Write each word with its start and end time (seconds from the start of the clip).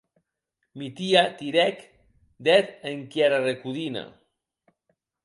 Mitia 0.81 1.21
tirèc 1.41 1.79
d'eth 2.47 2.73
enquiara 2.93 3.39
recodina. 3.45 4.03